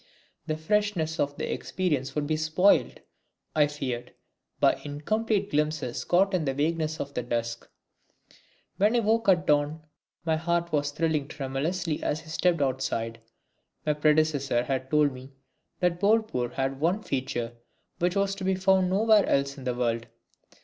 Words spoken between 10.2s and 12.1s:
my heart was thrilling tremulously